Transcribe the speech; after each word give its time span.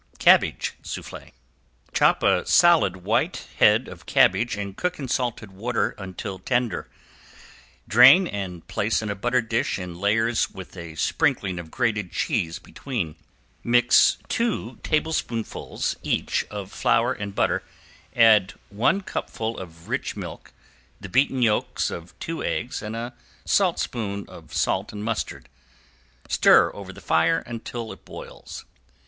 ~CABBAGE 0.17 0.77
SOUFFLE~ 0.81 1.29
Chop 1.93 2.23
a 2.23 2.43
solid 2.47 3.03
white 3.05 3.45
head 3.59 3.87
of 3.87 4.07
cabbage 4.07 4.55
and 4.57 4.75
cook 4.75 4.97
in 4.97 5.07
salted 5.07 5.51
water 5.51 5.91
until 5.99 6.39
tender. 6.39 6.89
Drain 7.87 8.25
and 8.25 8.65
place 8.67 9.03
in 9.03 9.11
a 9.11 9.15
buttered 9.15 9.47
dish 9.47 9.77
in 9.77 9.99
layers 9.99 10.49
with 10.49 10.75
a 10.75 10.95
sprinkling 10.95 11.59
of 11.59 11.69
grated 11.69 12.11
cheese 12.11 12.57
between. 12.57 13.15
Mix 13.63 14.17
two 14.27 14.79
tablespoonfuls 14.81 15.95
each 16.01 16.45
of 16.49 16.71
flour 16.71 17.13
and 17.13 17.35
butter, 17.35 17.61
add 18.15 18.55
one 18.69 19.01
cupful 19.01 19.55
of 19.59 19.87
rich 19.87 20.15
milk, 20.15 20.51
the 20.99 21.09
beaten 21.09 21.43
yolks 21.43 21.91
of 21.91 22.17
two 22.17 22.43
eggs 22.43 22.81
and 22.81 22.95
a 22.95 23.13
saltspoon 23.45 24.25
of 24.27 24.51
salt 24.51 24.91
and 24.91 25.03
mustard, 25.03 25.47
stir 26.27 26.73
over 26.73 26.91
the 26.91 27.01
fire 27.01 27.41
until 27.45 27.91
it 27.91 28.03
boils. 28.03 28.65